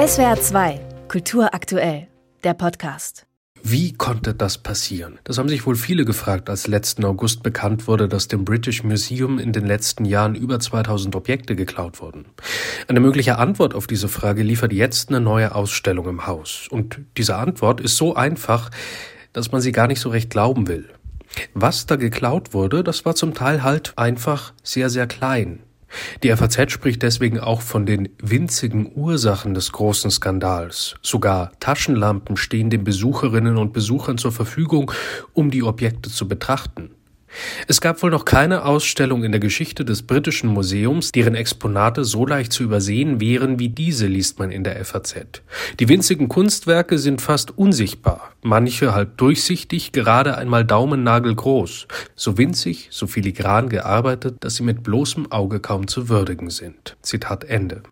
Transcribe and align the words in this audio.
SWR 0.00 0.40
2, 0.40 0.80
Kultur 1.08 1.52
aktuell, 1.52 2.06
der 2.42 2.54
Podcast. 2.54 3.26
Wie 3.62 3.92
konnte 3.92 4.32
das 4.32 4.56
passieren? 4.56 5.18
Das 5.24 5.36
haben 5.36 5.50
sich 5.50 5.66
wohl 5.66 5.76
viele 5.76 6.06
gefragt, 6.06 6.48
als 6.48 6.66
letzten 6.66 7.04
August 7.04 7.42
bekannt 7.42 7.86
wurde, 7.86 8.08
dass 8.08 8.26
dem 8.26 8.46
British 8.46 8.82
Museum 8.82 9.38
in 9.38 9.52
den 9.52 9.66
letzten 9.66 10.06
Jahren 10.06 10.34
über 10.34 10.58
2000 10.58 11.14
Objekte 11.16 11.54
geklaut 11.54 12.00
wurden. 12.00 12.24
Eine 12.88 13.00
mögliche 13.00 13.36
Antwort 13.36 13.74
auf 13.74 13.86
diese 13.86 14.08
Frage 14.08 14.42
liefert 14.42 14.72
jetzt 14.72 15.10
eine 15.10 15.20
neue 15.20 15.54
Ausstellung 15.54 16.08
im 16.08 16.26
Haus. 16.26 16.66
Und 16.70 17.00
diese 17.18 17.36
Antwort 17.36 17.82
ist 17.82 17.98
so 17.98 18.14
einfach, 18.14 18.70
dass 19.34 19.52
man 19.52 19.60
sie 19.60 19.72
gar 19.72 19.86
nicht 19.86 20.00
so 20.00 20.08
recht 20.08 20.30
glauben 20.30 20.66
will. 20.66 20.88
Was 21.52 21.84
da 21.84 21.96
geklaut 21.96 22.54
wurde, 22.54 22.82
das 22.82 23.04
war 23.04 23.16
zum 23.16 23.34
Teil 23.34 23.62
halt 23.62 23.92
einfach 23.98 24.54
sehr, 24.62 24.88
sehr 24.88 25.06
klein. 25.06 25.60
Die 26.22 26.34
FAZ 26.34 26.70
spricht 26.70 27.02
deswegen 27.02 27.40
auch 27.40 27.60
von 27.60 27.86
den 27.86 28.10
winzigen 28.18 28.92
Ursachen 28.94 29.54
des 29.54 29.72
großen 29.72 30.10
Skandals. 30.10 30.94
Sogar 31.02 31.52
Taschenlampen 31.60 32.36
stehen 32.36 32.70
den 32.70 32.84
Besucherinnen 32.84 33.56
und 33.56 33.72
Besuchern 33.72 34.18
zur 34.18 34.32
Verfügung, 34.32 34.92
um 35.32 35.50
die 35.50 35.62
Objekte 35.62 36.10
zu 36.10 36.28
betrachten. 36.28 36.90
Es 37.66 37.80
gab 37.80 38.02
wohl 38.02 38.10
noch 38.10 38.24
keine 38.24 38.64
Ausstellung 38.64 39.24
in 39.24 39.32
der 39.32 39.40
Geschichte 39.40 39.84
des 39.84 40.02
britischen 40.02 40.50
Museums, 40.50 41.12
deren 41.12 41.34
Exponate 41.34 42.04
so 42.04 42.26
leicht 42.26 42.52
zu 42.52 42.62
übersehen 42.62 43.20
wären 43.20 43.58
wie 43.58 43.68
diese, 43.68 44.06
liest 44.06 44.38
man 44.38 44.50
in 44.50 44.64
der 44.64 44.84
FAZ. 44.84 45.42
Die 45.78 45.88
winzigen 45.88 46.28
Kunstwerke 46.28 46.98
sind 46.98 47.20
fast 47.20 47.56
unsichtbar, 47.56 48.32
manche 48.42 48.94
halb 48.94 49.16
durchsichtig, 49.18 49.92
gerade 49.92 50.36
einmal 50.36 50.64
daumennagelgroß, 50.64 51.86
so 52.16 52.38
winzig, 52.38 52.88
so 52.90 53.06
filigran 53.06 53.68
gearbeitet, 53.68 54.36
dass 54.40 54.56
sie 54.56 54.62
mit 54.62 54.82
bloßem 54.82 55.30
Auge 55.30 55.60
kaum 55.60 55.86
zu 55.86 56.08
würdigen 56.08 56.50
sind. 56.50 56.96
Zitat 57.02 57.44
Ende. 57.44 57.82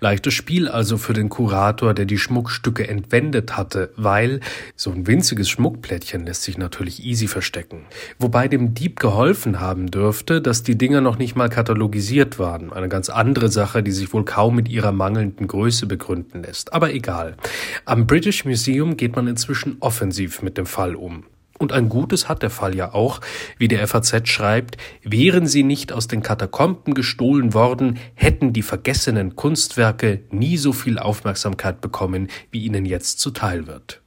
Leichtes 0.00 0.34
Spiel 0.34 0.68
also 0.68 0.98
für 0.98 1.12
den 1.12 1.28
Kurator, 1.28 1.94
der 1.94 2.04
die 2.04 2.18
Schmuckstücke 2.18 2.88
entwendet 2.88 3.56
hatte, 3.56 3.92
weil 3.96 4.40
so 4.76 4.90
ein 4.90 5.06
winziges 5.06 5.48
Schmuckplättchen 5.48 6.26
lässt 6.26 6.42
sich 6.42 6.58
natürlich 6.58 7.04
easy 7.04 7.28
verstecken. 7.28 7.84
Wobei 8.18 8.48
dem 8.48 8.74
Dieb 8.74 9.00
geholfen 9.00 9.60
haben 9.60 9.90
dürfte, 9.90 10.40
dass 10.40 10.62
die 10.62 10.76
Dinger 10.76 11.00
noch 11.00 11.18
nicht 11.18 11.36
mal 11.36 11.48
katalogisiert 11.48 12.38
waren. 12.38 12.72
Eine 12.72 12.88
ganz 12.88 13.08
andere 13.08 13.48
Sache, 13.48 13.82
die 13.82 13.92
sich 13.92 14.12
wohl 14.12 14.24
kaum 14.24 14.56
mit 14.56 14.68
ihrer 14.68 14.92
mangelnden 14.92 15.46
Größe 15.46 15.86
begründen 15.86 16.42
lässt. 16.42 16.72
Aber 16.72 16.92
egal. 16.92 17.36
Am 17.84 18.06
British 18.06 18.44
Museum 18.44 18.96
geht 18.96 19.16
man 19.16 19.26
inzwischen 19.26 19.76
offensiv 19.80 20.42
mit 20.42 20.58
dem 20.58 20.66
Fall 20.66 20.94
um. 20.94 21.24
Und 21.60 21.72
ein 21.72 21.90
Gutes 21.90 22.26
hat 22.26 22.42
der 22.42 22.48
Fall 22.48 22.74
ja 22.74 22.94
auch, 22.94 23.20
wie 23.58 23.68
der 23.68 23.86
FAZ 23.86 24.26
schreibt, 24.26 24.78
wären 25.02 25.46
sie 25.46 25.62
nicht 25.62 25.92
aus 25.92 26.08
den 26.08 26.22
Katakomben 26.22 26.94
gestohlen 26.94 27.52
worden, 27.52 27.98
hätten 28.14 28.54
die 28.54 28.62
vergessenen 28.62 29.36
Kunstwerke 29.36 30.22
nie 30.30 30.56
so 30.56 30.72
viel 30.72 30.98
Aufmerksamkeit 30.98 31.82
bekommen, 31.82 32.28
wie 32.50 32.64
ihnen 32.64 32.86
jetzt 32.86 33.20
zuteil 33.20 33.66
wird. 33.66 33.99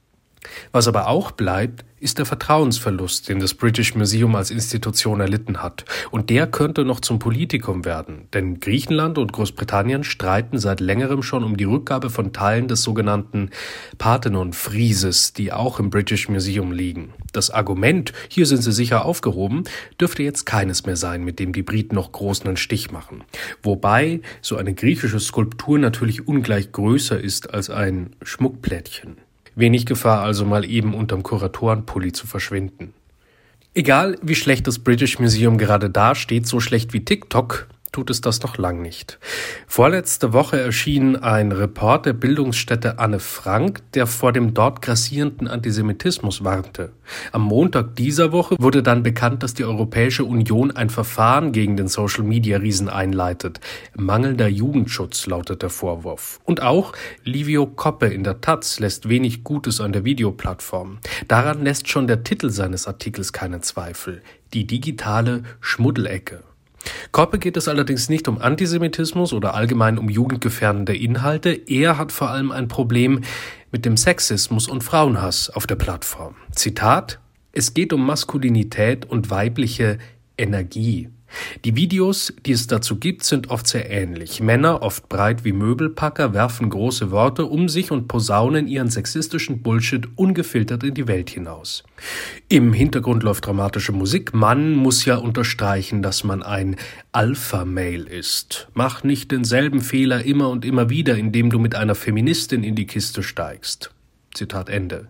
Was 0.72 0.88
aber 0.88 1.08
auch 1.08 1.30
bleibt, 1.30 1.84
ist 2.04 2.18
der 2.18 2.26
Vertrauensverlust, 2.26 3.30
den 3.30 3.40
das 3.40 3.54
British 3.54 3.94
Museum 3.94 4.34
als 4.34 4.50
Institution 4.50 5.20
erlitten 5.20 5.62
hat. 5.62 5.86
Und 6.10 6.28
der 6.28 6.46
könnte 6.46 6.84
noch 6.84 7.00
zum 7.00 7.18
Politikum 7.18 7.86
werden, 7.86 8.28
denn 8.34 8.60
Griechenland 8.60 9.16
und 9.16 9.32
Großbritannien 9.32 10.04
streiten 10.04 10.58
seit 10.58 10.80
längerem 10.80 11.22
schon 11.22 11.42
um 11.42 11.56
die 11.56 11.64
Rückgabe 11.64 12.10
von 12.10 12.34
Teilen 12.34 12.68
des 12.68 12.82
sogenannten 12.82 13.48
Parthenon-Frieses, 13.96 15.32
die 15.32 15.50
auch 15.50 15.80
im 15.80 15.88
British 15.88 16.28
Museum 16.28 16.72
liegen. 16.72 17.14
Das 17.32 17.50
Argument, 17.50 18.12
hier 18.28 18.44
sind 18.44 18.62
sie 18.62 18.72
sicher 18.72 19.06
aufgehoben, 19.06 19.64
dürfte 19.98 20.22
jetzt 20.22 20.44
keines 20.44 20.84
mehr 20.84 20.96
sein, 20.96 21.24
mit 21.24 21.38
dem 21.38 21.54
die 21.54 21.62
Briten 21.62 21.94
noch 21.94 22.12
großen 22.12 22.58
Stich 22.58 22.90
machen. 22.90 23.24
Wobei 23.62 24.20
so 24.42 24.56
eine 24.56 24.74
griechische 24.74 25.20
Skulptur 25.20 25.78
natürlich 25.78 26.28
ungleich 26.28 26.70
größer 26.70 27.18
ist 27.18 27.54
als 27.54 27.70
ein 27.70 28.14
Schmuckplättchen. 28.22 29.16
Wenig 29.56 29.86
Gefahr 29.86 30.22
also 30.22 30.44
mal 30.44 30.64
eben 30.64 30.94
unterm 30.94 31.22
Kuratorenpulli 31.22 32.12
zu 32.12 32.26
verschwinden. 32.26 32.92
Egal 33.74 34.16
wie 34.22 34.34
schlecht 34.34 34.66
das 34.66 34.78
British 34.78 35.18
Museum 35.18 35.58
gerade 35.58 35.90
dasteht, 35.90 36.46
so 36.46 36.60
schlecht 36.60 36.92
wie 36.92 37.04
TikTok, 37.04 37.66
tut 37.94 38.10
es 38.10 38.20
das 38.20 38.42
noch 38.42 38.58
lang 38.58 38.82
nicht. 38.82 39.20
Vorletzte 39.68 40.32
Woche 40.32 40.60
erschien 40.60 41.14
ein 41.14 41.52
Report 41.52 42.04
der 42.06 42.12
Bildungsstätte 42.12 42.98
Anne 42.98 43.20
Frank, 43.20 43.82
der 43.92 44.08
vor 44.08 44.32
dem 44.32 44.52
dort 44.52 44.82
grassierenden 44.82 45.46
Antisemitismus 45.46 46.42
warnte. 46.42 46.90
Am 47.30 47.42
Montag 47.42 47.94
dieser 47.94 48.32
Woche 48.32 48.56
wurde 48.58 48.82
dann 48.82 49.04
bekannt, 49.04 49.44
dass 49.44 49.54
die 49.54 49.64
Europäische 49.64 50.24
Union 50.24 50.72
ein 50.72 50.90
Verfahren 50.90 51.52
gegen 51.52 51.76
den 51.76 51.86
Social-Media-Riesen 51.86 52.88
einleitet. 52.88 53.60
Mangelnder 53.94 54.48
Jugendschutz 54.48 55.26
lautet 55.26 55.62
der 55.62 55.70
Vorwurf. 55.70 56.40
Und 56.44 56.62
auch 56.62 56.94
Livio 57.22 57.66
Koppe 57.66 58.06
in 58.06 58.24
der 58.24 58.40
Taz 58.40 58.80
lässt 58.80 59.08
wenig 59.08 59.44
Gutes 59.44 59.80
an 59.80 59.92
der 59.92 60.04
Videoplattform. 60.04 60.98
Daran 61.28 61.62
lässt 61.62 61.88
schon 61.88 62.08
der 62.08 62.24
Titel 62.24 62.50
seines 62.50 62.88
Artikels 62.88 63.32
keinen 63.32 63.62
Zweifel. 63.62 64.20
Die 64.52 64.66
digitale 64.66 65.44
Schmuddelecke. 65.60 66.42
Koppe 67.14 67.38
geht 67.38 67.56
es 67.56 67.68
allerdings 67.68 68.08
nicht 68.08 68.26
um 68.26 68.38
Antisemitismus 68.38 69.32
oder 69.32 69.54
allgemein 69.54 69.98
um 69.98 70.08
jugendgefährdende 70.08 70.96
Inhalte. 70.96 71.50
Er 71.52 71.96
hat 71.96 72.10
vor 72.10 72.30
allem 72.30 72.50
ein 72.50 72.66
Problem 72.66 73.20
mit 73.70 73.84
dem 73.84 73.96
Sexismus 73.96 74.66
und 74.66 74.82
Frauenhass 74.82 75.48
auf 75.48 75.68
der 75.68 75.76
Plattform. 75.76 76.34
Zitat 76.50 77.20
Es 77.52 77.72
geht 77.72 77.92
um 77.92 78.04
Maskulinität 78.04 79.06
und 79.06 79.30
weibliche 79.30 79.98
Energie. 80.36 81.08
Die 81.64 81.76
Videos, 81.76 82.32
die 82.44 82.52
es 82.52 82.66
dazu 82.66 82.96
gibt, 82.96 83.24
sind 83.24 83.50
oft 83.50 83.66
sehr 83.66 83.90
ähnlich. 83.90 84.40
Männer, 84.40 84.82
oft 84.82 85.08
breit 85.08 85.44
wie 85.44 85.52
Möbelpacker, 85.52 86.34
werfen 86.34 86.70
große 86.70 87.10
Worte 87.10 87.46
um 87.46 87.68
sich 87.68 87.90
und 87.90 88.08
posaunen 88.08 88.66
ihren 88.66 88.90
sexistischen 88.90 89.62
Bullshit 89.62 90.08
ungefiltert 90.16 90.82
in 90.84 90.94
die 90.94 91.08
Welt 91.08 91.30
hinaus. 91.30 91.84
Im 92.48 92.72
Hintergrund 92.72 93.22
läuft 93.22 93.46
dramatische 93.46 93.92
Musik. 93.92 94.34
Man 94.34 94.74
muss 94.74 95.04
ja 95.04 95.16
unterstreichen, 95.16 96.02
dass 96.02 96.24
man 96.24 96.42
ein 96.42 96.76
Alpha-Mail 97.12 98.04
ist. 98.04 98.68
Mach 98.74 99.04
nicht 99.04 99.30
denselben 99.30 99.80
Fehler 99.80 100.24
immer 100.24 100.50
und 100.50 100.64
immer 100.64 100.90
wieder, 100.90 101.16
indem 101.16 101.50
du 101.50 101.58
mit 101.58 101.74
einer 101.74 101.94
Feministin 101.94 102.62
in 102.62 102.74
die 102.74 102.86
Kiste 102.86 103.22
steigst. 103.22 103.90
Zitat 104.34 104.68
Ende. 104.68 105.08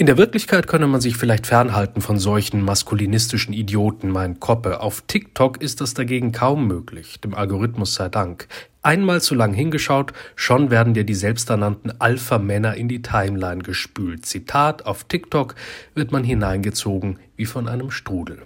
In 0.00 0.06
der 0.06 0.16
Wirklichkeit 0.16 0.68
könne 0.68 0.86
man 0.86 1.00
sich 1.00 1.16
vielleicht 1.16 1.48
fernhalten 1.48 2.00
von 2.00 2.20
solchen 2.20 2.62
maskulinistischen 2.62 3.52
Idioten, 3.52 4.10
meint 4.10 4.38
Koppe. 4.38 4.80
Auf 4.80 5.02
TikTok 5.08 5.60
ist 5.60 5.80
das 5.80 5.92
dagegen 5.92 6.30
kaum 6.30 6.68
möglich, 6.68 7.18
dem 7.20 7.34
Algorithmus 7.34 7.94
sei 7.94 8.08
Dank. 8.08 8.46
Einmal 8.80 9.20
zu 9.20 9.34
lang 9.34 9.52
hingeschaut, 9.52 10.12
schon 10.36 10.70
werden 10.70 10.94
dir 10.94 11.02
die 11.02 11.16
selbsternannten 11.16 12.00
Alpha-Männer 12.00 12.76
in 12.76 12.86
die 12.86 13.02
Timeline 13.02 13.60
gespült. 13.60 14.24
Zitat, 14.24 14.86
auf 14.86 15.02
TikTok 15.02 15.56
wird 15.96 16.12
man 16.12 16.22
hineingezogen 16.22 17.18
wie 17.34 17.46
von 17.46 17.66
einem 17.66 17.90
Strudel. 17.90 18.42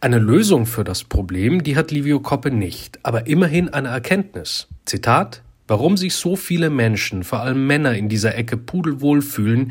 Eine 0.00 0.18
Lösung 0.18 0.66
für 0.66 0.82
das 0.82 1.04
Problem, 1.04 1.62
die 1.62 1.76
hat 1.76 1.92
Livio 1.92 2.18
Koppe 2.18 2.50
nicht, 2.50 2.98
aber 3.04 3.28
immerhin 3.28 3.68
eine 3.68 3.86
Erkenntnis. 3.86 4.66
Zitat, 4.84 5.42
warum 5.68 5.96
sich 5.96 6.16
so 6.16 6.34
viele 6.34 6.70
Menschen, 6.70 7.22
vor 7.22 7.38
allem 7.38 7.68
Männer 7.68 7.94
in 7.94 8.08
dieser 8.08 8.34
Ecke 8.34 8.56
pudelwohl 8.56 9.22
fühlen, 9.22 9.70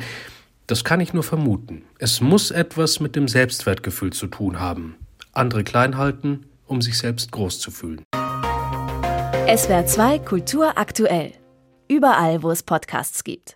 das 0.71 0.85
kann 0.85 1.01
ich 1.01 1.13
nur 1.13 1.23
vermuten. 1.23 1.83
Es 1.99 2.21
muss 2.21 2.49
etwas 2.49 3.01
mit 3.01 3.17
dem 3.17 3.27
Selbstwertgefühl 3.27 4.13
zu 4.13 4.27
tun 4.27 4.61
haben. 4.61 4.95
Andere 5.33 5.65
klein 5.65 5.97
halten, 5.97 6.45
um 6.65 6.81
sich 6.81 6.97
selbst 6.97 7.33
groß 7.33 7.59
zu 7.59 7.71
fühlen. 7.71 8.05
SWR 9.53 9.85
2 9.85 10.19
Kultur 10.19 10.77
aktuell. 10.77 11.33
Überall, 11.89 12.41
wo 12.41 12.51
es 12.51 12.63
Podcasts 12.63 13.25
gibt. 13.25 13.49